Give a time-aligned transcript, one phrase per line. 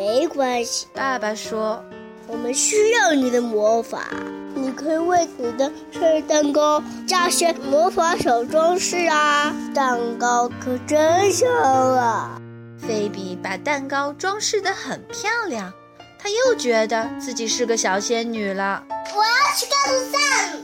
[0.00, 0.86] 没关系。
[0.94, 1.84] 爸爸说
[2.26, 4.08] ：“我们需要你的魔法，
[4.54, 9.54] 你可以为你的生日蛋糕加些魔法小装饰啊！
[9.74, 12.40] 蛋糕可真香啊！”
[12.80, 15.70] 菲比把蛋糕装饰得很漂亮，
[16.18, 18.82] 她又觉得自己是个小仙女了。
[18.88, 20.60] 我要去告诉 Sam，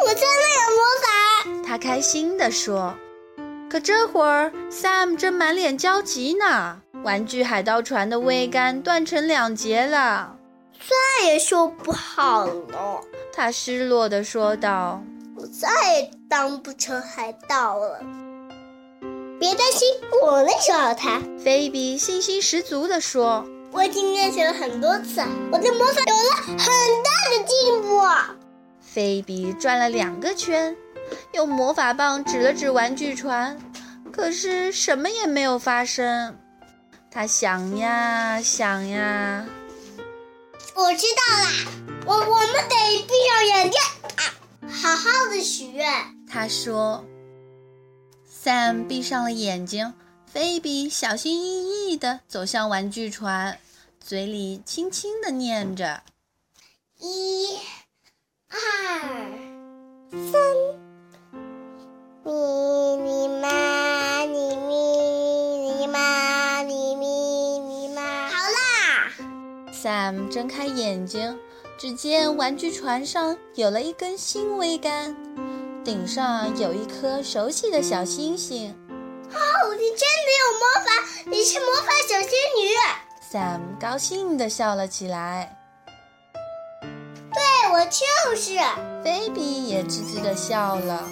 [0.00, 1.62] 我真的有魔法。
[1.64, 2.92] 她开心地说。
[3.70, 6.80] 可这会儿，Sam 正满脸焦急呢。
[7.02, 10.36] 玩具海盗船的桅杆断成两截了，
[10.78, 13.00] 再也修不好了。
[13.32, 15.02] 他失落地说道
[15.36, 18.00] ：“我再也当不成海盗了。”
[19.40, 19.88] 别担心，
[20.22, 21.22] 我能修好它。
[21.42, 28.02] 菲比信心十足地说：“我已经练习了很多次，我的魔法有了很大的进步。”
[28.78, 30.76] 菲比转了两个圈。
[31.32, 33.58] 用魔法棒指了指玩具船，
[34.12, 36.36] 可是什么也没有发生。
[37.10, 39.44] 他想呀想呀，
[40.74, 41.50] 我知道啦，
[42.06, 43.80] 我我们得闭上眼睛
[44.16, 44.22] 啊，
[44.68, 45.92] 好好的许愿。
[46.28, 47.04] 他说。
[48.42, 49.92] Sam 闭上了眼睛，
[50.26, 53.58] 菲比小心翼翼地走向玩具船，
[54.02, 56.02] 嘴里轻轻地念着：
[56.98, 57.58] 一、
[69.82, 71.38] ！Sam 睁开眼睛，
[71.78, 75.16] 只见玩具船上有了一根新桅杆，
[75.82, 78.70] 顶上有一颗熟悉的小星星。
[79.32, 80.90] 哦，你真的有魔法！
[81.30, 82.68] 你是魔法小仙女
[83.32, 85.56] ！Sam 高兴地笑了起来。
[87.32, 88.58] 对，我就是。
[89.02, 91.08] 菲比也吱吱地笑了。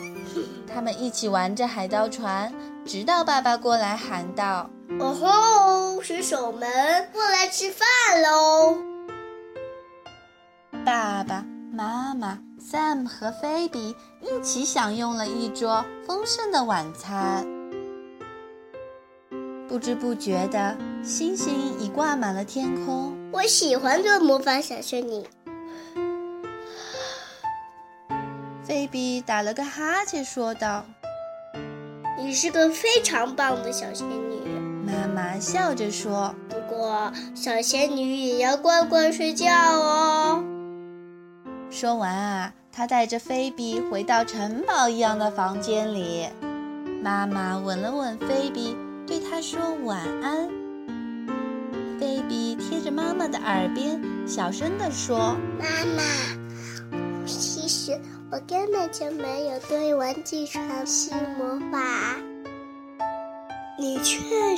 [0.73, 2.53] 他们一起玩着海盗船，
[2.89, 7.87] 直到爸爸过来喊道：“哦吼，水手们，过来吃饭
[8.23, 8.79] 喽！”
[10.87, 17.47] 爸爸妈妈、Sam 和菲比一起享用了一桌丰盛的晚餐。
[19.69, 20.75] 不知不觉的，
[21.05, 23.15] 星星已挂满了天空。
[23.31, 25.29] 我喜欢做魔法小仙女。
[28.65, 30.87] 菲比打了个哈欠，说道
[32.29, 34.37] ：“你是个非常棒的小仙女。”
[34.85, 40.45] 妈妈笑着说：“不过，小仙女也要乖乖睡觉哦。”
[41.73, 46.29] 说完啊，她带着菲比回到城堡一样的房间里。
[47.03, 50.51] 妈妈吻了吻菲比，对她说晚安。
[51.99, 55.65] 菲比贴着妈妈的耳边，小声地说：“妈
[55.97, 56.03] 妈，
[57.25, 57.99] 其实……”
[58.31, 61.59] 我根本就没有对玩具船施魔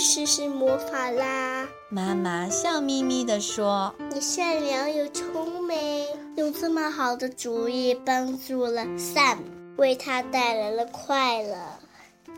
[0.01, 1.69] 确实是魔法啦！
[1.91, 6.07] 妈妈笑眯眯地说：“你善良又聪明，
[6.37, 9.37] 用这么好的主意帮助了 Sam，
[9.77, 11.55] 为他带来了快乐，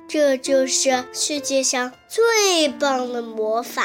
[0.09, 3.85] 这就是世界上最棒的魔法。”